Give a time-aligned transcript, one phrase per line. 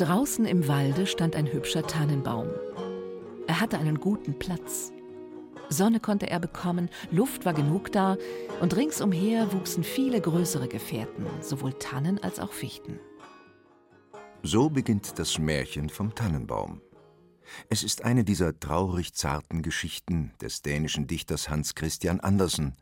[0.00, 2.48] Draußen im Walde stand ein hübscher Tannenbaum.
[3.46, 4.94] Er hatte einen guten Platz.
[5.68, 8.16] Sonne konnte er bekommen, Luft war genug da,
[8.62, 12.98] und ringsumher wuchsen viele größere Gefährten, sowohl Tannen als auch Fichten.
[14.42, 16.80] So beginnt das Märchen vom Tannenbaum.
[17.68, 22.74] Es ist eine dieser traurig zarten Geschichten des dänischen Dichters Hans Christian Andersen,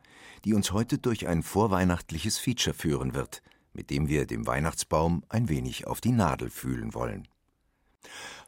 [0.45, 3.43] die uns heute durch ein vorweihnachtliches Feature führen wird,
[3.73, 7.29] mit dem wir dem Weihnachtsbaum ein wenig auf die Nadel fühlen wollen.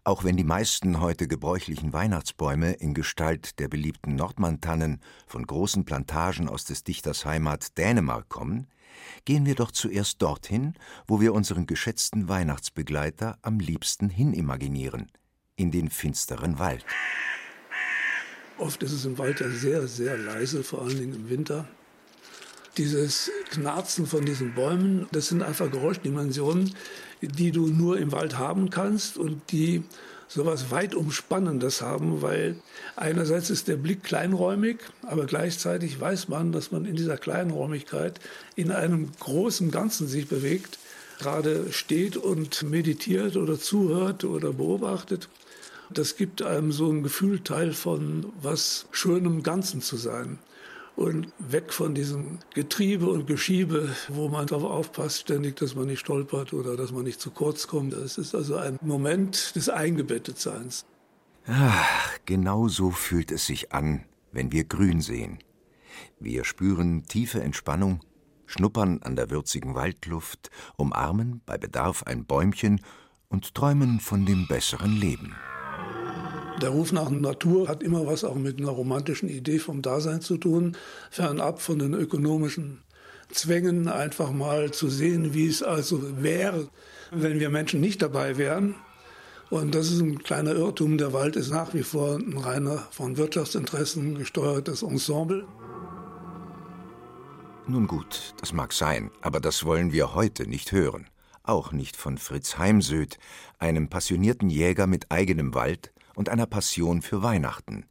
[0.02, 6.48] Auch wenn die meisten heute gebräuchlichen Weihnachtsbäume in Gestalt der beliebten Nordmantannen von großen Plantagen
[6.48, 8.66] aus des Dichters Heimat Dänemark kommen,
[9.24, 10.74] gehen wir doch zuerst dorthin,
[11.06, 15.12] wo wir unseren geschätzten Weihnachtsbegleiter am liebsten hinimaginieren,
[15.56, 16.84] in den finsteren Wald.
[18.56, 21.68] Oft ist es im Wald ja sehr, sehr leise, vor allen Dingen im Winter.
[22.80, 26.74] Dieses Knarzen von diesen Bäumen, das sind einfach Geräuschdimensionen,
[27.20, 29.82] die du nur im Wald haben kannst und die
[30.28, 32.56] sowas weit umspannendes haben, weil
[32.96, 38.18] einerseits ist der Blick kleinräumig, aber gleichzeitig weiß man, dass man in dieser Kleinräumigkeit
[38.56, 40.78] in einem großen Ganzen sich bewegt,
[41.18, 45.28] gerade steht und meditiert oder zuhört oder beobachtet.
[45.90, 50.38] Das gibt einem so ein Gefühl, Teil von was Schönem Ganzen zu sein
[51.00, 56.00] und weg von diesem Getriebe und Geschiebe, wo man darauf aufpasst, ständig, dass man nicht
[56.00, 57.94] stolpert oder dass man nicht zu kurz kommt.
[57.94, 60.84] Es ist also ein Moment des Eingebettetseins.
[61.46, 65.38] Ach, genau so fühlt es sich an, wenn wir grün sehen.
[66.18, 68.00] Wir spüren tiefe Entspannung,
[68.44, 72.82] schnuppern an der würzigen Waldluft, umarmen bei Bedarf ein Bäumchen
[73.30, 75.34] und träumen von dem besseren Leben.
[76.60, 80.36] Der Ruf nach Natur hat immer was auch mit einer romantischen Idee vom Dasein zu
[80.36, 80.76] tun,
[81.10, 82.82] fernab von den ökonomischen
[83.32, 86.68] Zwängen, einfach mal zu sehen, wie es also wäre,
[87.12, 88.74] wenn wir Menschen nicht dabei wären.
[89.48, 90.98] Und das ist ein kleiner Irrtum.
[90.98, 95.46] Der Wald ist nach wie vor ein reiner von Wirtschaftsinteressen gesteuertes Ensemble.
[97.66, 101.06] Nun gut, das mag sein, aber das wollen wir heute nicht hören.
[101.42, 103.18] Auch nicht von Fritz Heimsöth,
[103.58, 107.86] einem passionierten Jäger mit eigenem Wald, und einer Passion für Weihnachten,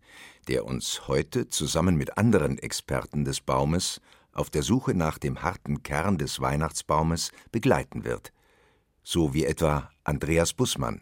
[0.47, 4.01] der uns heute zusammen mit anderen Experten des Baumes
[4.33, 8.31] auf der Suche nach dem harten Kern des Weihnachtsbaumes begleiten wird,
[9.01, 11.01] so wie etwa Andreas Bussmann.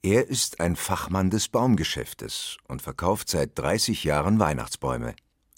[0.00, 5.14] Er ist ein Fachmann des Baumgeschäftes und verkauft seit 30 Jahren Weihnachtsbäume,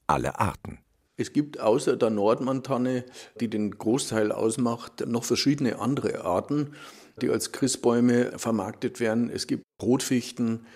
[0.09, 0.81] alle Arten.
[1.17, 3.05] Es gibt außer der Nordmantanne,
[3.39, 6.75] die den Großteil ausmacht, noch verschiedene andere Arten,
[7.23, 9.31] die als Christbäume vermarktet werden.
[9.31, 10.67] Es gibt Rotfichten,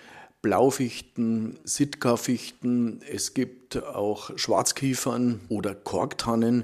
[0.41, 6.63] Blaufichten, Sitka-Fichten, es gibt auch Schwarzkiefern oder Korktannen.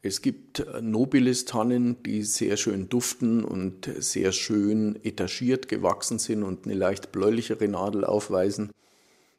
[0.00, 6.74] Es gibt Nobilis-Tannen, die sehr schön duften und sehr schön etagiert gewachsen sind und eine
[6.74, 8.70] leicht bläulichere Nadel aufweisen.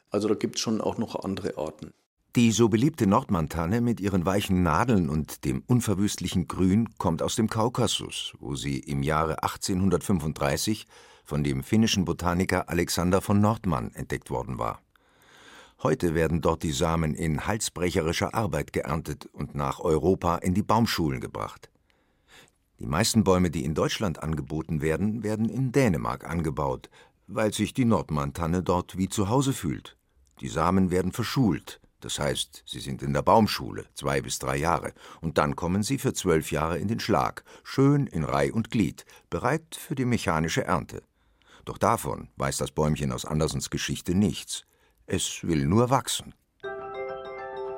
[0.09, 1.91] Also da gibt es schon auch noch andere Arten.
[2.35, 7.49] Die so beliebte Nordmantanne mit ihren weichen Nadeln und dem unverwüstlichen Grün kommt aus dem
[7.49, 10.85] Kaukasus, wo sie im Jahre 1835
[11.23, 14.81] von dem finnischen Botaniker Alexander von Nordmann entdeckt worden war.
[15.81, 21.19] Heute werden dort die Samen in halsbrecherischer Arbeit geerntet und nach Europa in die Baumschulen
[21.19, 21.69] gebracht.
[22.79, 26.89] Die meisten Bäume, die in Deutschland angeboten werden, werden in Dänemark angebaut,
[27.27, 29.97] weil sich die Nordmann-Tanne dort wie zu Hause fühlt.
[30.41, 34.93] Die Samen werden verschult, das heißt, sie sind in der Baumschule, zwei bis drei Jahre,
[35.21, 39.05] und dann kommen sie für zwölf Jahre in den Schlag, schön in Reih und Glied,
[39.29, 41.03] bereit für die mechanische Ernte.
[41.65, 44.65] Doch davon weiß das Bäumchen aus Andersens Geschichte nichts.
[45.07, 46.33] Es will nur wachsen.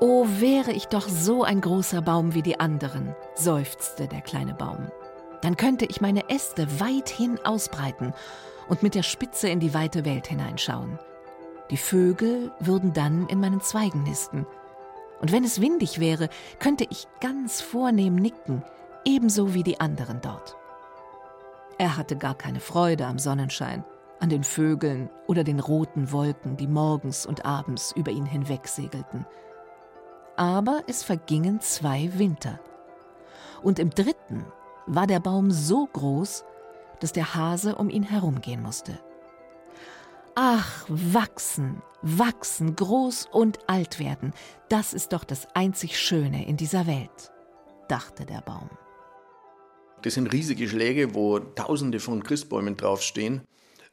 [0.01, 4.91] Oh, wäre ich doch so ein großer Baum wie die anderen, seufzte der kleine Baum.
[5.41, 8.13] Dann könnte ich meine Äste weithin ausbreiten
[8.67, 10.99] und mit der Spitze in die weite Welt hineinschauen.
[11.71, 14.45] Die Vögel würden dann in meinen Zweigen nisten.
[15.21, 16.29] Und wenn es windig wäre,
[16.59, 18.63] könnte ich ganz vornehm nicken,
[19.05, 20.57] ebenso wie die anderen dort.
[21.77, 23.83] Er hatte gar keine Freude am Sonnenschein,
[24.19, 29.25] an den Vögeln oder den roten Wolken, die morgens und abends über ihn hinwegsegelten.
[30.37, 32.59] Aber es vergingen zwei Winter.
[33.61, 34.45] Und im dritten
[34.85, 36.45] war der Baum so groß,
[36.99, 38.99] dass der Hase um ihn herumgehen musste.
[40.35, 44.33] Ach, wachsen, wachsen, groß und alt werden,
[44.69, 47.31] das ist doch das einzig Schöne in dieser Welt,
[47.87, 48.69] dachte der Baum.
[50.05, 53.41] Das sind riesige Schläge, wo tausende von Christbäumen draufstehen.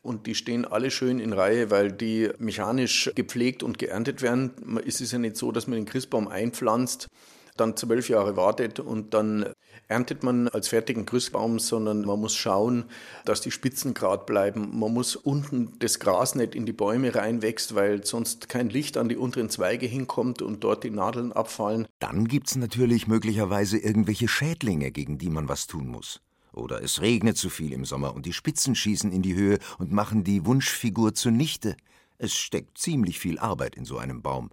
[0.02, 4.52] Und die stehen alle schön in Reihe, weil die mechanisch gepflegt und geerntet werden.
[4.86, 7.08] Es ist ja nicht so, dass man den Christbaum einpflanzt,
[7.56, 9.54] dann zwölf Jahre wartet und dann
[9.88, 12.84] erntet man als fertigen Christbaum, sondern man muss schauen,
[13.24, 14.78] dass die Spitzen gerade bleiben.
[14.78, 19.08] Man muss unten das Gras nicht in die Bäume reinwächst, weil sonst kein Licht an
[19.08, 21.86] die unteren Zweige hinkommt und dort die Nadeln abfallen.
[21.98, 26.20] Dann gibt's natürlich möglicherweise irgendwelche Schädlinge, gegen die man was tun muss.
[26.52, 29.92] Oder es regnet zu viel im Sommer und die Spitzen schießen in die Höhe und
[29.92, 31.76] machen die Wunschfigur zunichte.
[32.18, 34.50] Es steckt ziemlich viel Arbeit in so einem Baum.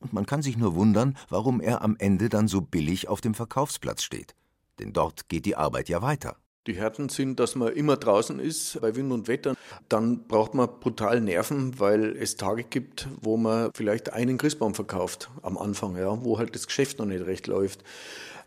[0.00, 3.34] Und man kann sich nur wundern, warum er am Ende dann so billig auf dem
[3.34, 4.34] Verkaufsplatz steht.
[4.78, 6.36] Denn dort geht die Arbeit ja weiter.
[6.68, 9.56] Die Härten sind, dass man immer draußen ist bei Wind und Wetter.
[9.88, 15.28] Dann braucht man brutal Nerven, weil es Tage gibt, wo man vielleicht einen Christbaum verkauft
[15.42, 17.82] am Anfang, ja, wo halt das Geschäft noch nicht recht läuft.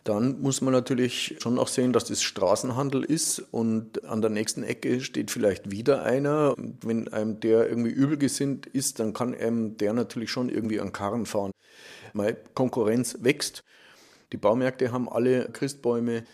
[0.06, 4.64] Dann muss man natürlich schon auch sehen, dass das Straßenhandel ist und an der nächsten
[4.64, 6.54] Ecke steht vielleicht wieder einer.
[6.58, 11.26] Wenn einem der irgendwie übelgesinnt ist, dann kann einem der natürlich schon irgendwie an Karren
[11.26, 11.52] fahren.
[12.14, 13.64] Meine Konkurrenz wächst.
[14.36, 16.26] Die Baumärkte haben alle Christbäume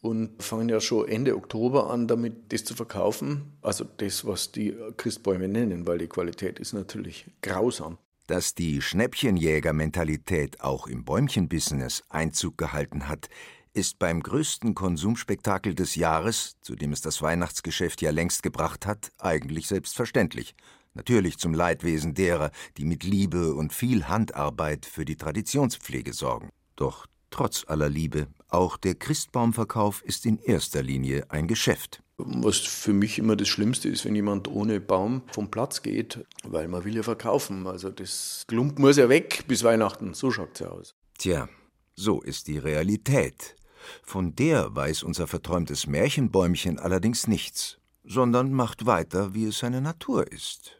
[0.00, 3.56] und fangen ja schon Ende Oktober an, damit das zu verkaufen.
[3.62, 7.98] Also das, was die Christbäume nennen, weil die Qualität ist natürlich grausam.
[8.26, 13.28] Dass die Schnäppchenjäger-Mentalität auch im Bäumchenbusiness Einzug gehalten hat,
[13.74, 19.12] ist beim größten Konsumspektakel des Jahres, zu dem es das Weihnachtsgeschäft ja längst gebracht hat,
[19.18, 20.56] eigentlich selbstverständlich.
[20.94, 26.50] Natürlich zum Leidwesen derer, die mit Liebe und viel Handarbeit für die Traditionspflege sorgen.
[26.74, 32.02] Doch trotz aller Liebe, auch der Christbaumverkauf ist in erster Linie ein Geschäft.
[32.18, 36.66] Was für mich immer das Schlimmste ist, wenn jemand ohne Baum vom Platz geht, weil
[36.66, 37.66] man will ja verkaufen.
[37.66, 40.14] Also das Klump muss ja weg bis Weihnachten.
[40.14, 40.94] So schaut's ja aus.
[41.18, 41.48] Tja,
[41.94, 43.56] so ist die Realität.
[44.02, 50.30] Von der weiß unser verträumtes Märchenbäumchen allerdings nichts, sondern macht weiter, wie es seine Natur
[50.32, 50.78] ist.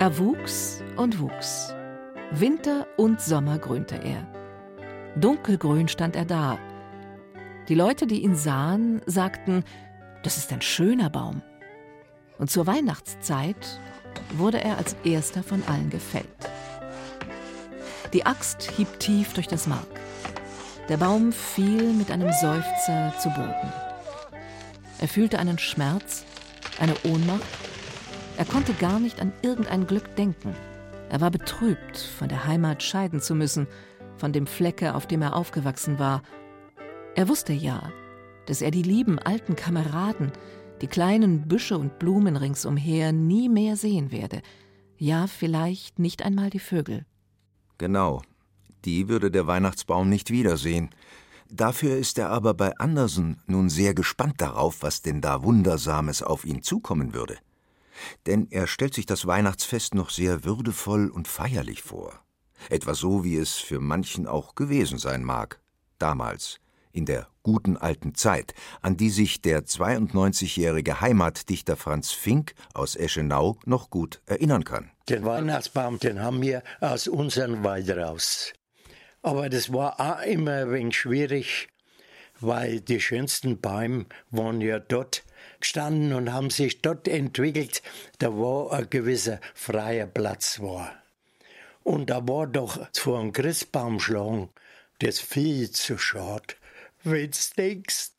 [0.00, 1.74] Er wuchs und wuchs.
[2.30, 4.26] Winter und Sommer grünte er.
[5.16, 6.58] Dunkelgrün stand er da,
[7.68, 9.62] die Leute, die ihn sahen, sagten,
[10.22, 11.42] das ist ein schöner Baum.
[12.38, 13.80] Und zur Weihnachtszeit
[14.32, 16.26] wurde er als erster von allen gefällt.
[18.14, 19.86] Die Axt hieb tief durch das Mark.
[20.88, 23.72] Der Baum fiel mit einem Seufzer zu Boden.
[24.98, 26.24] Er fühlte einen Schmerz,
[26.80, 27.42] eine Ohnmacht.
[28.38, 30.54] Er konnte gar nicht an irgendein Glück denken.
[31.10, 33.66] Er war betrübt, von der Heimat scheiden zu müssen,
[34.16, 36.22] von dem Flecke, auf dem er aufgewachsen war,
[37.14, 37.92] er wusste ja,
[38.46, 40.32] dass er die lieben alten Kameraden,
[40.80, 44.40] die kleinen Büsche und Blumen ringsumher nie mehr sehen werde,
[44.96, 47.06] ja vielleicht nicht einmal die Vögel.
[47.78, 48.22] Genau,
[48.84, 50.90] die würde der Weihnachtsbaum nicht wiedersehen.
[51.50, 56.44] Dafür ist er aber bei Andersen nun sehr gespannt darauf, was denn da Wundersames auf
[56.44, 57.38] ihn zukommen würde.
[58.26, 62.20] Denn er stellt sich das Weihnachtsfest noch sehr würdevoll und feierlich vor.
[62.70, 65.60] Etwa so, wie es für manchen auch gewesen sein mag,
[65.98, 66.58] damals,
[66.92, 73.58] in der guten alten Zeit, an die sich der 92-jährige Heimatdichter Franz Fink aus Eschenau
[73.64, 74.90] noch gut erinnern kann.
[75.08, 78.52] Den Weihnachtsbaum, den haben wir aus unserem Wald raus.
[79.22, 81.68] Aber das war auch immer ein wenig schwierig,
[82.40, 85.24] weil die schönsten Bäume waren ja dort
[85.60, 87.82] gestanden und haben sich dort entwickelt,
[88.18, 90.92] da war ein gewisser freier Platz war.
[91.82, 94.50] Und da war doch vor einem Christbaum schlagen
[95.00, 96.54] das viel zu schade
[97.04, 98.10] wenn's denkst,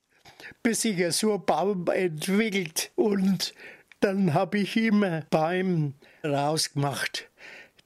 [0.64, 2.92] bis sich so ein Baum entwickelt.
[2.96, 3.54] Und
[4.00, 5.94] dann habe ich immer Bäume
[6.24, 7.30] rausgemacht.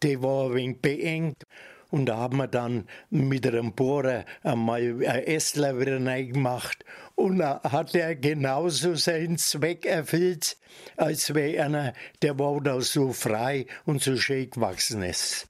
[0.01, 1.43] Die war ein wenig beengt.
[1.89, 6.83] Und da haben wir dann mit einem Bohrer einmal ein Essler wieder reingemacht.
[7.15, 10.57] Und hat er genauso seinen Zweck erfüllt,
[10.97, 15.47] als wäre einer, der war da so frei und so schön gewachsen ist.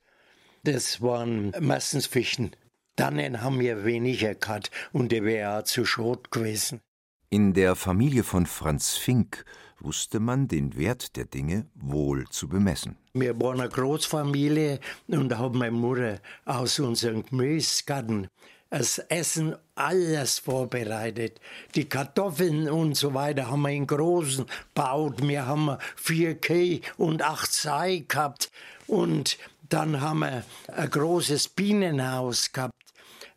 [0.63, 2.51] Das waren meistens Fichten.
[2.96, 6.82] Dann haben wir weniger gehabt und der wäre auch zu Schrot gewesen.
[7.29, 9.43] In der Familie von Franz Fink
[9.79, 12.96] wusste man den Wert der Dinge wohl zu bemessen.
[13.13, 18.27] Wir waren eine Großfamilie und da hat meine Mutter aus unserem Gemüsegarten
[18.74, 21.39] das Essen alles vorbereitet.
[21.75, 25.22] Die Kartoffeln und so weiter haben wir in großen gebaut.
[25.22, 28.51] Wir haben vier Kühe und acht Sei gehabt.
[28.88, 29.38] Und
[29.70, 30.44] dann haben wir
[30.75, 32.74] ein großes Bienenhaus gehabt.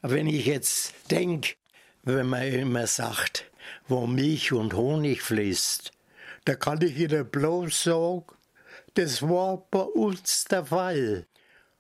[0.01, 1.57] Wenn ich jetzt denke,
[2.03, 3.45] wenn man immer sagt,
[3.89, 5.91] wo Milch und Honig fließt,
[6.47, 8.25] da kann ich Ihnen bloß sagen,
[8.95, 11.27] das war bei uns der Fall.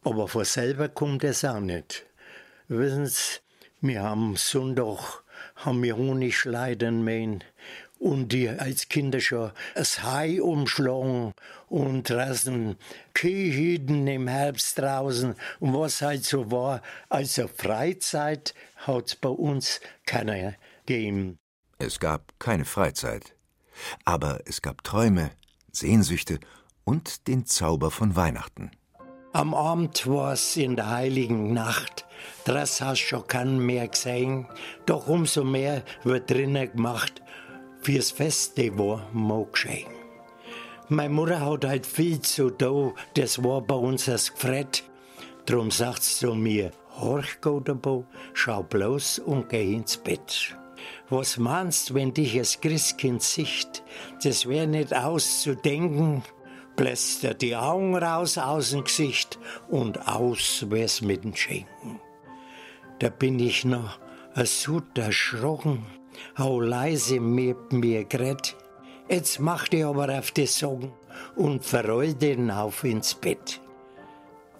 [0.04, 2.04] Aber von selber kommt es auch nicht.
[2.68, 3.45] Wissen Sie,
[3.88, 5.22] wir haben Sonntag
[5.56, 7.44] haben wir Honig schleiden müssen
[7.98, 11.32] und die als Kinder schon das Hai umschlagen
[11.68, 12.76] und draußen
[13.14, 16.82] Kühhüten im Herbst draußen und was halt so war.
[17.08, 21.38] Also Freizeit hat bei uns keiner gegeben.
[21.78, 23.34] Es gab keine Freizeit.
[24.04, 25.30] Aber es gab Träume,
[25.72, 26.40] Sehnsüchte
[26.84, 28.70] und den Zauber von Weihnachten.
[29.36, 32.06] Am Abend war's in der heiligen Nacht.
[32.46, 34.46] Das hast schon keinen mehr gesehen.
[34.86, 37.20] Doch umso mehr wird drinnen gemacht.
[37.82, 39.92] Fürs Feste war mal geschehen.
[40.88, 42.94] Meine Mutter hat halt viel zu tun.
[43.12, 44.84] Das war bei uns das Gefret.
[45.44, 50.56] Drum sagt's zu mir, horch, Godabo, schau bloß und geh ins Bett.
[51.10, 53.82] Was meinst, wenn dich das Christkind sicht?
[54.24, 56.22] Das wär nicht auszudenken.
[56.76, 62.00] Bläst er die Augen raus aus dem Gesicht und aus wär's mit den Schenken.
[62.98, 63.98] Da bin ich noch
[64.44, 65.86] sud erschrocken,
[66.38, 68.56] hau leise mit mir gret.
[69.08, 70.92] Jetzt macht ich aber auf die Socken
[71.34, 73.60] und verroll den auf ins Bett.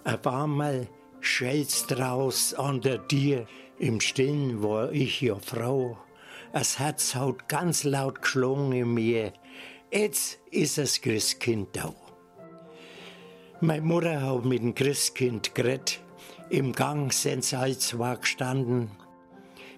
[0.03, 0.87] Auf einmal
[1.19, 3.45] schellt's draus an der Tür,
[3.77, 5.97] im Stillen war ich ja froh.
[6.53, 9.33] Es Herz haut ganz laut geschlungen in mir.
[9.91, 11.93] Jetzt ist das Christkind da.
[13.59, 15.99] Meine Mutter hat mit dem Christkind geredet.
[16.51, 18.91] Im Gang sind sie zwar gestanden.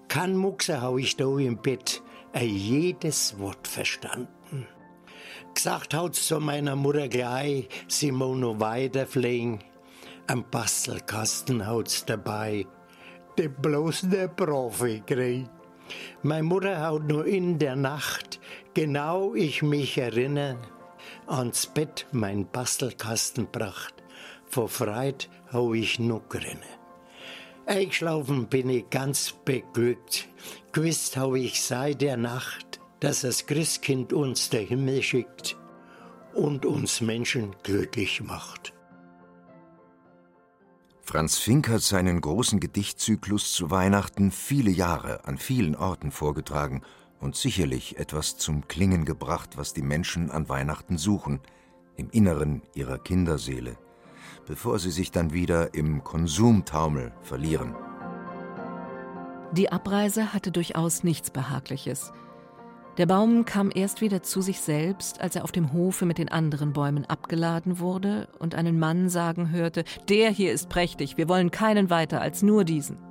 [0.06, 2.02] Kein Muxer hab ich da im Bett
[2.34, 4.66] ein jedes Wort verstanden.
[5.54, 9.60] Gesagt hat zu meiner Mutter gleich, sie muss noch weiter fliegen.
[10.26, 12.66] Am Bastelkasten hat's dabei,
[13.38, 15.48] den bloß der Profi kriegt.
[16.22, 18.40] Meine Mutter hat nur in der Nacht,
[18.74, 20.58] genau ich mich erinnere,
[21.30, 23.94] ans Bett mein Bastelkasten bracht.
[24.46, 26.60] Vor Freit hau ich nur grinne.
[27.66, 30.28] Eingeschlafen bin ich ganz beglückt.
[30.72, 35.56] Gewusst hau ich seit der Nacht, dass das Christkind uns der Himmel schickt
[36.34, 38.72] und uns Menschen glücklich macht.
[41.02, 46.82] Franz Fink hat seinen großen Gedichtzyklus zu Weihnachten viele Jahre an vielen Orten vorgetragen
[47.20, 51.40] und sicherlich etwas zum Klingen gebracht, was die Menschen an Weihnachten suchen,
[51.96, 53.76] im Inneren ihrer Kinderseele,
[54.46, 57.74] bevor sie sich dann wieder im Konsumtaumel verlieren.
[59.52, 62.12] Die Abreise hatte durchaus nichts Behagliches.
[62.96, 66.28] Der Baum kam erst wieder zu sich selbst, als er auf dem Hofe mit den
[66.28, 71.50] anderen Bäumen abgeladen wurde und einen Mann sagen hörte, der hier ist prächtig, wir wollen
[71.50, 73.09] keinen weiter als nur diesen.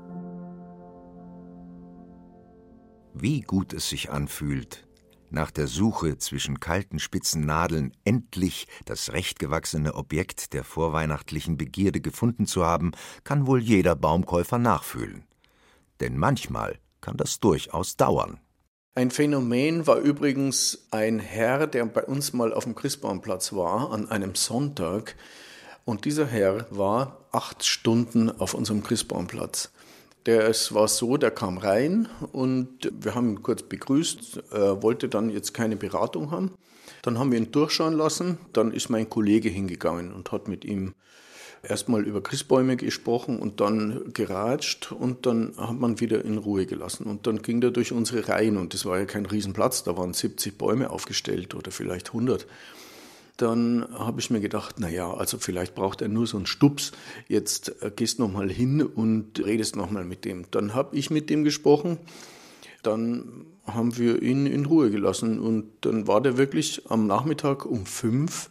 [3.22, 4.88] Wie gut es sich anfühlt,
[5.30, 12.46] nach der Suche zwischen kalten spitzen Nadeln endlich das rechtgewachsene Objekt der vorweihnachtlichen Begierde gefunden
[12.46, 12.94] zu haben,
[13.26, 15.26] kann wohl jeder Baumkäufer nachfühlen.
[16.00, 18.40] Denn manchmal kann das durchaus dauern.
[18.96, 24.10] Ein Phänomen war übrigens ein Herr, der bei uns mal auf dem Christbaumplatz war, an
[24.10, 25.18] einem Sonntag.
[25.84, 29.74] Und dieser Herr war acht Stunden auf unserem Christbaumplatz.
[30.26, 35.08] Der, es war so, der kam rein und wir haben ihn kurz begrüßt, äh, wollte
[35.08, 36.52] dann jetzt keine Beratung haben.
[37.02, 38.38] Dann haben wir ihn durchschauen lassen.
[38.54, 40.94] Dann ist mein Kollege hingegangen und hat mit ihm
[41.64, 47.06] erstmal über Christbäume gesprochen und dann geratscht und dann hat man wieder in Ruhe gelassen.
[47.06, 50.14] Und dann ging er durch unsere Reihen und das war ja kein Riesenplatz, da waren
[50.14, 52.48] 70 Bäume aufgestellt oder vielleicht 100
[53.42, 56.92] dann habe ich mir gedacht, naja, also vielleicht braucht er nur so einen Stups.
[57.30, 60.46] Jetzt äh, gehst noch mal hin und redest noch mal mit dem.
[60.52, 61.98] Dann habe ich mit dem gesprochen.
[62.84, 67.86] Dann haben wir ihn in Ruhe gelassen und dann war der wirklich am Nachmittag um
[67.86, 68.50] fünf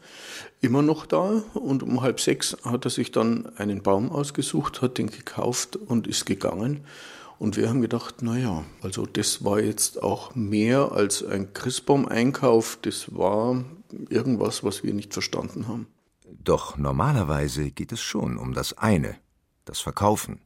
[0.61, 4.97] immer noch da und um halb sechs hat er sich dann einen Baum ausgesucht, hat
[4.99, 6.81] den gekauft und ist gegangen.
[7.39, 13.15] Und wir haben gedacht, naja, also das war jetzt auch mehr als ein Christbaum-Einkauf, das
[13.15, 13.65] war
[14.09, 15.87] irgendwas, was wir nicht verstanden haben.
[16.31, 19.17] Doch normalerweise geht es schon um das eine,
[19.65, 20.41] das Verkaufen.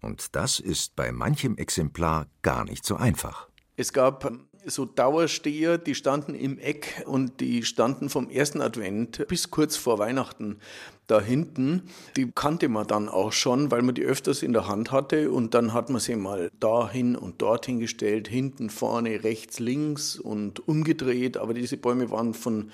[0.00, 3.48] Und das ist bei manchem Exemplar gar nicht so einfach.
[3.76, 4.30] Es gab
[4.64, 9.98] so Dauersteher, die standen im Eck und die standen vom ersten Advent bis kurz vor
[9.98, 10.58] Weihnachten
[11.06, 11.82] da hinten.
[12.16, 15.54] Die kannte man dann auch schon, weil man die öfters in der Hand hatte und
[15.54, 21.36] dann hat man sie mal dahin und dorthin gestellt, hinten, vorne, rechts, links und umgedreht.
[21.36, 22.70] Aber diese Bäume waren von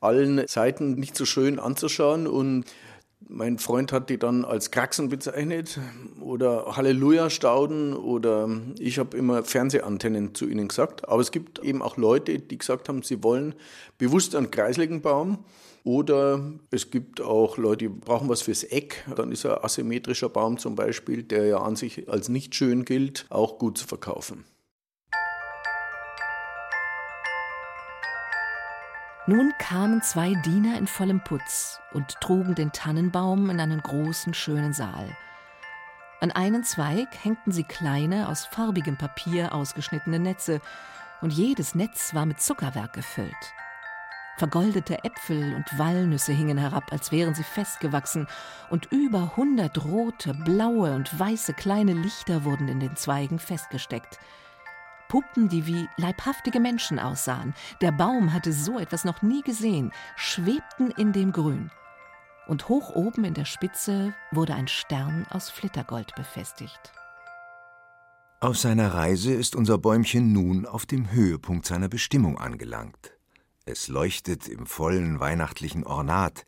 [0.00, 2.64] allen Seiten nicht so schön anzuschauen und
[3.28, 5.80] mein Freund hat die dann als Kraxen bezeichnet
[6.20, 11.08] oder Halleluja-Stauden oder ich habe immer Fernsehantennen zu ihnen gesagt.
[11.08, 13.54] Aber es gibt eben auch Leute, die gesagt haben, sie wollen
[13.98, 15.38] bewusst einen kreisligen Baum.
[15.82, 19.04] Oder es gibt auch Leute, die brauchen was fürs Eck.
[19.14, 23.26] Dann ist ein asymmetrischer Baum zum Beispiel, der ja an sich als nicht schön gilt,
[23.30, 24.44] auch gut zu verkaufen.
[29.28, 34.72] Nun kamen zwei Diener in vollem Putz und trugen den Tannenbaum in einen großen, schönen
[34.72, 35.16] Saal.
[36.20, 40.60] An einen Zweig hängten sie kleine, aus farbigem Papier ausgeschnittene Netze,
[41.22, 43.34] und jedes Netz war mit Zuckerwerk gefüllt.
[44.36, 48.28] Vergoldete Äpfel und Walnüsse hingen herab, als wären sie festgewachsen,
[48.70, 54.20] und über hundert rote, blaue und weiße kleine Lichter wurden in den Zweigen festgesteckt.
[55.08, 60.90] Puppen, die wie leibhaftige Menschen aussahen, der Baum hatte so etwas noch nie gesehen, schwebten
[60.90, 61.70] in dem Grün.
[62.46, 66.92] Und hoch oben in der Spitze wurde ein Stern aus Flittergold befestigt.
[68.38, 73.16] Auf seiner Reise ist unser Bäumchen nun auf dem Höhepunkt seiner Bestimmung angelangt.
[73.64, 76.46] Es leuchtet im vollen weihnachtlichen Ornat,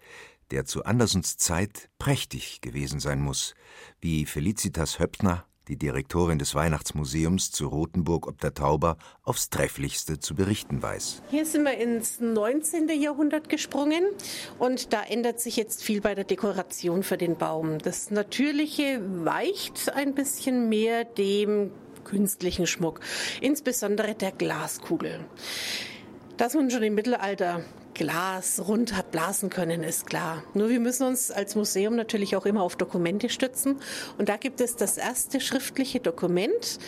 [0.51, 3.55] der zu Andersens Zeit prächtig gewesen sein muss,
[4.01, 10.35] wie Felicitas Höppner, die Direktorin des Weihnachtsmuseums zu Rothenburg ob der Tauber, aufs Trefflichste zu
[10.35, 11.23] berichten weiß.
[11.31, 12.89] Hier sind wir ins 19.
[13.01, 14.05] Jahrhundert gesprungen
[14.59, 17.79] und da ändert sich jetzt viel bei der Dekoration für den Baum.
[17.79, 21.71] Das Natürliche weicht ein bisschen mehr dem
[22.05, 23.01] künstlichen Schmuck,
[23.41, 25.21] insbesondere der Glaskugel.
[26.37, 27.63] Dass man schon im Mittelalter
[27.99, 30.45] Glas rund hat blasen können, ist klar.
[30.55, 33.81] Nur wir müssen uns als Museum natürlich auch immer auf Dokumente stützen.
[34.19, 36.79] Und da gibt es das erste schriftliche Dokument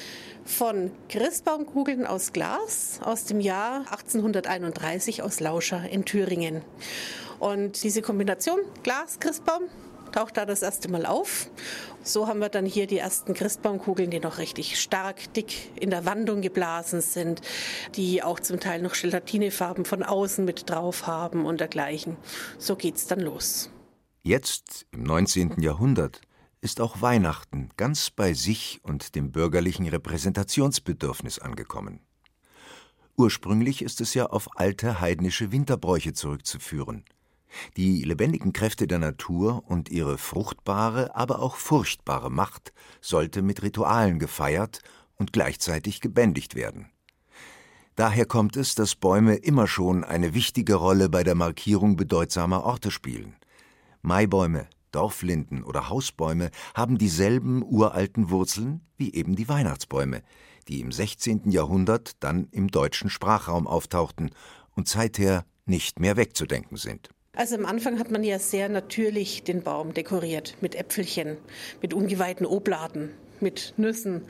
[0.45, 6.62] von Christbaumkugeln aus Glas aus dem Jahr 1831 aus Lauscher in Thüringen.
[7.40, 9.64] Und diese Kombination Glas, Christbaum,
[10.12, 11.50] taucht da das erste Mal auf.
[12.02, 16.07] So haben wir dann hier die ersten Christbaumkugeln, die noch richtig stark dick in der
[16.07, 17.42] Wandung geblasen sind,
[17.95, 22.16] die auch zum Teil noch Gelatinefarben von außen mit drauf haben und dergleichen.
[22.59, 23.71] So geht's dann los.
[24.23, 25.61] Jetzt, im 19.
[25.61, 26.23] Jahrhundert,
[26.62, 32.00] ist auch Weihnachten ganz bei sich und dem bürgerlichen Repräsentationsbedürfnis angekommen.
[33.16, 37.04] Ursprünglich ist es ja auf alte heidnische Winterbräuche zurückzuführen–
[37.76, 44.19] die lebendigen Kräfte der Natur und ihre fruchtbare, aber auch furchtbare Macht sollte mit Ritualen
[44.19, 44.80] gefeiert
[45.16, 46.90] und gleichzeitig gebändigt werden.
[47.97, 52.90] Daher kommt es, dass Bäume immer schon eine wichtige Rolle bei der Markierung bedeutsamer Orte
[52.90, 53.37] spielen.
[54.01, 60.22] Maibäume, Dorflinden oder Hausbäume haben dieselben uralten Wurzeln wie eben die Weihnachtsbäume,
[60.68, 61.51] die im 16.
[61.51, 64.31] Jahrhundert dann im deutschen Sprachraum auftauchten
[64.74, 67.11] und seither nicht mehr wegzudenken sind.
[67.37, 71.37] Also am Anfang hat man ja sehr natürlich den Baum dekoriert mit Äpfelchen,
[71.81, 73.11] mit ungeweihten Obladen,
[73.42, 74.22] mit Nüssen,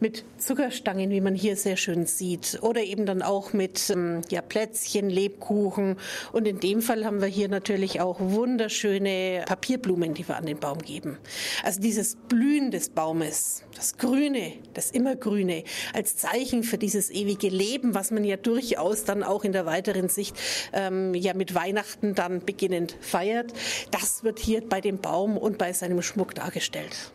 [0.00, 4.42] mit Zuckerstangen, wie man hier sehr schön sieht, oder eben dann auch mit ähm, ja,
[4.42, 5.96] Plätzchen, Lebkuchen.
[6.32, 10.58] Und in dem Fall haben wir hier natürlich auch wunderschöne Papierblumen, die wir an den
[10.58, 11.18] Baum geben.
[11.62, 17.94] Also dieses Blühen des Baumes, das Grüne, das Immergrüne, als Zeichen für dieses ewige Leben,
[17.94, 20.36] was man ja durchaus dann auch in der weiteren Sicht
[20.72, 23.52] ähm, ja mit Weihnachten dann beginnend feiert,
[23.90, 27.12] das wird hier bei dem Baum und bei seinem Schmuck dargestellt.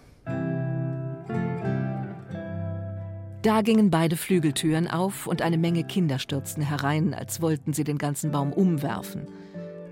[3.42, 7.98] Da gingen beide Flügeltüren auf und eine Menge Kinder stürzten herein, als wollten sie den
[7.98, 9.26] ganzen Baum umwerfen.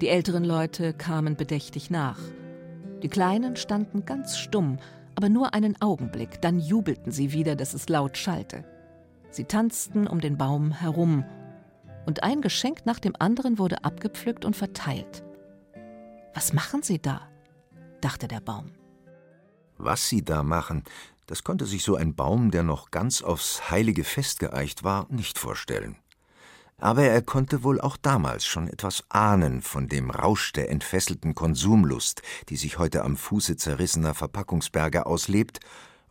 [0.02, 2.20] Die älteren Leute kamen bedächtig nach.
[3.02, 4.78] Die Kleinen standen ganz stumm,
[5.16, 8.66] aber nur einen Augenblick, dann jubelten sie wieder, dass es laut schallte.
[9.32, 11.26] Sie tanzten um den Baum herum,
[12.06, 15.24] und ein Geschenk nach dem anderen wurde abgepflückt und verteilt.
[16.34, 17.28] Was machen Sie da?
[18.02, 18.72] dachte der Baum.
[19.78, 20.84] Was Sie da machen,
[21.30, 25.38] das konnte sich so ein Baum, der noch ganz aufs heilige Fest geeicht war, nicht
[25.38, 25.96] vorstellen.
[26.80, 32.24] Aber er konnte wohl auch damals schon etwas ahnen von dem Rausch der entfesselten Konsumlust,
[32.50, 35.60] die sich heute am Fuße zerrissener Verpackungsberge auslebt,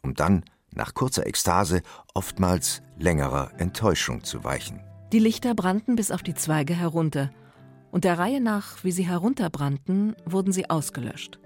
[0.02, 1.82] um dann, nach kurzer Ekstase,
[2.14, 4.84] oftmals längerer Enttäuschung zu weichen.
[5.10, 7.32] Die Lichter brannten bis auf die Zweige herunter,
[7.90, 11.40] und der Reihe nach, wie sie herunterbrannten, wurden sie ausgelöscht.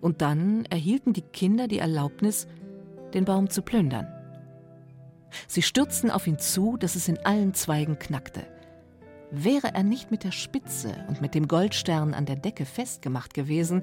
[0.00, 2.48] Und dann erhielten die Kinder die Erlaubnis,
[3.14, 4.06] den Baum zu plündern.
[5.48, 8.46] Sie stürzten auf ihn zu, dass es in allen Zweigen knackte.
[9.30, 13.82] Wäre er nicht mit der Spitze und mit dem Goldstern an der Decke festgemacht gewesen,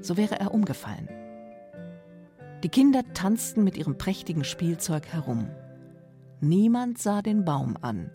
[0.00, 1.08] so wäre er umgefallen.
[2.62, 5.48] Die Kinder tanzten mit ihrem prächtigen Spielzeug herum.
[6.40, 8.10] Niemand sah den Baum an,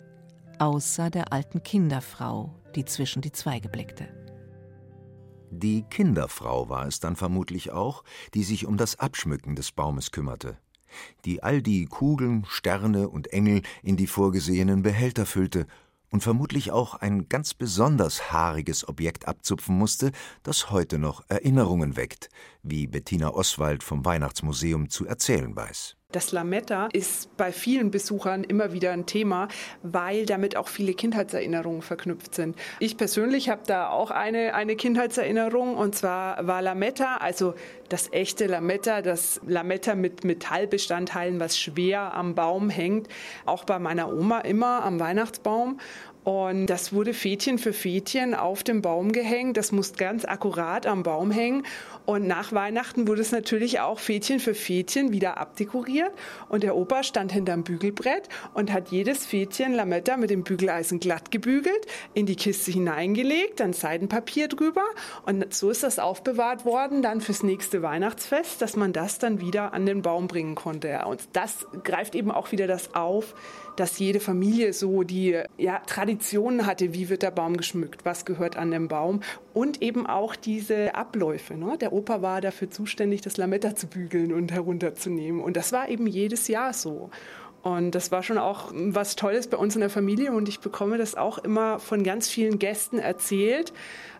[0.58, 4.06] außer der alten Kinderfrau, die zwischen die Zweige blickte.
[5.50, 8.04] Die Kinderfrau war es dann vermutlich auch,
[8.34, 10.58] die sich um das Abschmücken des Baumes kümmerte,
[11.24, 15.66] die all die Kugeln, Sterne und Engel in die vorgesehenen Behälter füllte
[16.10, 22.28] und vermutlich auch ein ganz besonders haariges Objekt abzupfen musste, das heute noch Erinnerungen weckt,
[22.62, 25.96] wie Bettina Oswald vom Weihnachtsmuseum zu erzählen weiß.
[26.16, 29.48] Das Lametta ist bei vielen Besuchern immer wieder ein Thema,
[29.82, 32.56] weil damit auch viele Kindheitserinnerungen verknüpft sind.
[32.80, 37.52] Ich persönlich habe da auch eine, eine Kindheitserinnerung und zwar war Lametta, also
[37.90, 43.08] das echte Lametta, das Lametta mit Metallbestandteilen, was schwer am Baum hängt,
[43.44, 45.78] auch bei meiner Oma immer am Weihnachtsbaum.
[46.26, 49.56] Und das wurde Fädchen für Fädchen auf dem Baum gehängt.
[49.56, 51.64] Das muss ganz akkurat am Baum hängen.
[52.06, 56.12] Und nach Weihnachten wurde es natürlich auch Fädchen für Fädchen wieder abdekoriert.
[56.48, 61.32] Und der Opa stand hinterm Bügelbrett und hat jedes Fädchen Lametta mit dem Bügeleisen glatt
[61.32, 64.84] gebügelt, in die Kiste hineingelegt, dann Seidenpapier drüber.
[65.24, 69.74] Und so ist das aufbewahrt worden, dann fürs nächste Weihnachtsfest, dass man das dann wieder
[69.74, 71.04] an den Baum bringen konnte.
[71.06, 73.34] Und das greift eben auch wieder das auf,
[73.76, 78.56] dass jede Familie so die ja, Traditionen hatte, wie wird der Baum geschmückt, was gehört
[78.56, 79.20] an den Baum
[79.52, 81.54] und eben auch diese Abläufe.
[81.54, 81.76] Ne?
[81.78, 86.06] Der Opa war dafür zuständig, das Lametta zu bügeln und herunterzunehmen und das war eben
[86.06, 87.10] jedes Jahr so.
[87.62, 90.98] Und das war schon auch was Tolles bei uns in der Familie und ich bekomme
[90.98, 93.72] das auch immer von ganz vielen Gästen erzählt,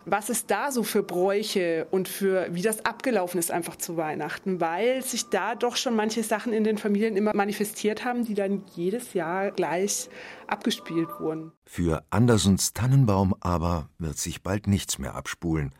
[0.04, 4.60] was es da so für Bräuche und für wie das abgelaufen ist einfach zu Weihnachten,
[4.60, 8.64] weil sich da doch schon manche Sachen in den Familien immer manifestiert haben, die dann
[8.74, 10.08] jedes Jahr gleich
[10.46, 11.52] abgespielt wurden.
[11.66, 15.72] Für Andersens Tannenbaum aber wird sich bald nichts mehr abspulen,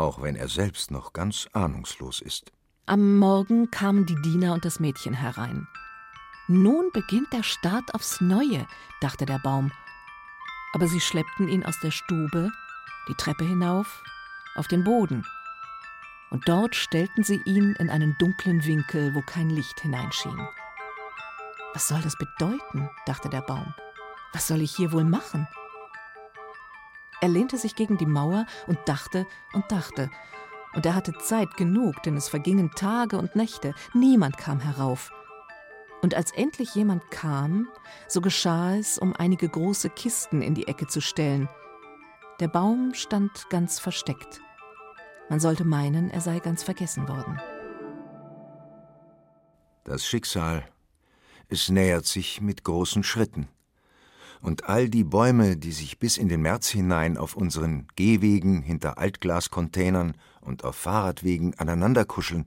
[0.00, 2.52] auch wenn er selbst noch ganz ahnungslos ist.
[2.86, 5.68] Am Morgen kamen die Diener und das Mädchen herein.
[6.48, 8.66] Nun beginnt der Start aufs Neue,
[9.00, 9.70] dachte der Baum.
[10.72, 12.50] Aber sie schleppten ihn aus der Stube,
[13.08, 14.02] die Treppe hinauf,
[14.56, 15.24] auf den Boden.
[16.30, 20.48] Und dort stellten sie ihn in einen dunklen Winkel, wo kein Licht hineinschien.
[21.74, 22.88] Was soll das bedeuten?
[23.06, 23.74] dachte der Baum.
[24.32, 25.46] Was soll ich hier wohl machen?
[27.20, 30.10] Er lehnte sich gegen die Mauer und dachte und dachte.
[30.74, 33.74] Und er hatte Zeit genug, denn es vergingen Tage und Nächte.
[33.92, 35.12] Niemand kam herauf.
[36.02, 37.68] Und als endlich jemand kam,
[38.08, 41.48] so geschah es, um einige große Kisten in die Ecke zu stellen.
[42.38, 44.40] Der Baum stand ganz versteckt.
[45.28, 47.38] Man sollte meinen, er sei ganz vergessen worden.
[49.84, 50.64] Das Schicksal,
[51.48, 53.48] es nähert sich mit großen Schritten.
[54.42, 58.98] Und all die Bäume, die sich bis in den März hinein auf unseren Gehwegen hinter
[58.98, 62.46] Altglascontainern und auf Fahrradwegen aneinanderkuscheln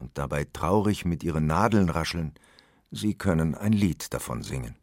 [0.00, 2.32] und dabei traurig mit ihren Nadeln rascheln,
[2.90, 4.74] Sie können ein Lied davon singen.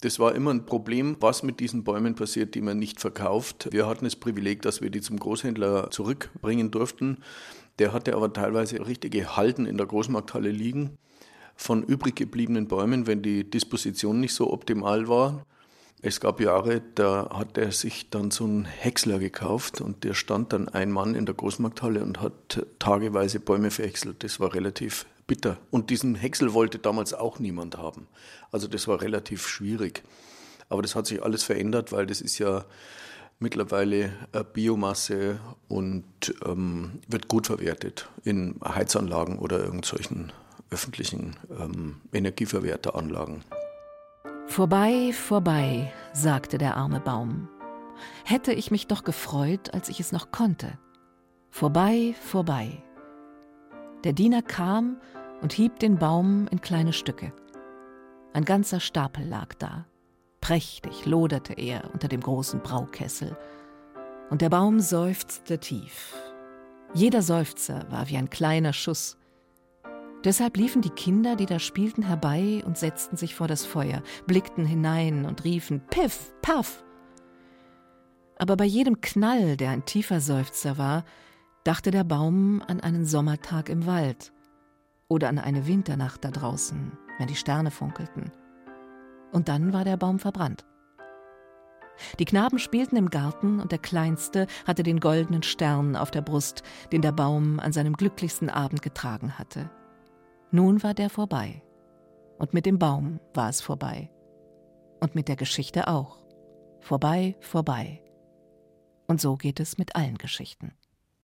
[0.00, 3.68] Das war immer ein Problem, was mit diesen Bäumen passiert, die man nicht verkauft.
[3.70, 7.18] Wir hatten das Privileg, dass wir die zum Großhändler zurückbringen durften.
[7.78, 10.98] Der hatte aber teilweise richtige Halden in der Großmarkthalle liegen
[11.54, 15.46] von übrig gebliebenen Bäumen, wenn die Disposition nicht so optimal war.
[16.04, 20.52] Es gab Jahre, da hat er sich dann so einen Häcksler gekauft und der stand
[20.52, 24.24] dann ein Mann in der Großmarkthalle und hat tageweise Bäume verhäckselt.
[24.24, 25.58] Das war relativ bitter.
[25.70, 28.08] Und diesen Häcksel wollte damals auch niemand haben.
[28.50, 30.02] Also das war relativ schwierig.
[30.68, 32.64] Aber das hat sich alles verändert, weil das ist ja
[33.38, 34.12] mittlerweile
[34.54, 35.38] Biomasse
[35.68, 36.04] und
[36.44, 40.32] ähm, wird gut verwertet in Heizanlagen oder irgendwelchen
[40.68, 43.44] öffentlichen ähm, Energieverwerteranlagen.
[44.52, 47.48] Vorbei, vorbei, sagte der arme Baum.
[48.26, 50.78] Hätte ich mich doch gefreut, als ich es noch konnte.
[51.48, 52.82] Vorbei, vorbei.
[54.04, 54.98] Der Diener kam
[55.40, 57.32] und hieb den Baum in kleine Stücke.
[58.34, 59.86] Ein ganzer Stapel lag da.
[60.42, 63.34] Prächtig loderte er unter dem großen Braukessel.
[64.28, 66.14] Und der Baum seufzte tief.
[66.92, 69.16] Jeder Seufzer war wie ein kleiner Schuss.
[70.24, 74.64] Deshalb liefen die Kinder, die da spielten, herbei und setzten sich vor das Feuer, blickten
[74.64, 76.84] hinein und riefen Piff, Paff.
[78.38, 81.04] Aber bei jedem Knall, der ein tiefer Seufzer war,
[81.64, 84.32] dachte der Baum an einen Sommertag im Wald
[85.08, 88.30] oder an eine Winternacht da draußen, wenn die Sterne funkelten.
[89.32, 90.64] Und dann war der Baum verbrannt.
[92.18, 96.62] Die Knaben spielten im Garten und der Kleinste hatte den goldenen Stern auf der Brust,
[96.90, 99.70] den der Baum an seinem glücklichsten Abend getragen hatte.
[100.54, 101.62] Nun war der vorbei.
[102.38, 104.10] Und mit dem Baum war es vorbei.
[105.00, 106.18] Und mit der Geschichte auch.
[106.80, 108.02] Vorbei, vorbei.
[109.06, 110.74] Und so geht es mit allen Geschichten.